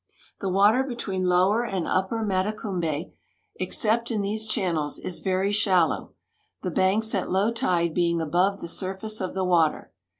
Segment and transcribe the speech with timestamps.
[0.39, 3.11] The water between Lower and Upi>er Matecumhe,
[3.57, 6.13] except in these channels, is ver} ^ shallow,
[6.63, 9.91] the banks at low tide being above the surface of the water.